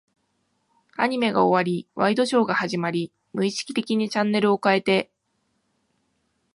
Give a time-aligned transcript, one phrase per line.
[0.95, 5.11] アニメが終わり、ワイドショーが始まり、無意識的にチャンネルを変えて、